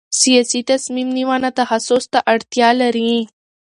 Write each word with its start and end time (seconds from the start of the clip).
سیاسي 0.21 0.61
تصمیم 0.71 1.07
نیونه 1.17 1.49
تخصص 1.59 2.03
ته 2.13 2.19
اړتیا 2.33 2.69
لري 2.81 3.13